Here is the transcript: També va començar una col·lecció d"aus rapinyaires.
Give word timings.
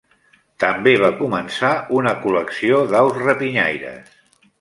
També 0.61 0.93
va 1.01 1.09
començar 1.19 1.69
una 1.97 2.13
col·lecció 2.23 2.79
d"aus 2.95 3.21
rapinyaires. 3.27 4.09